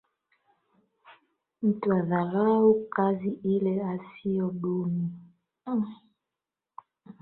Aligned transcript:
Mtu 1.61 1.89
hadharau 1.91 2.85
kazi, 2.89 3.29
ile 3.43 3.81
ahisiyo 3.83 4.49
duni 4.51 5.09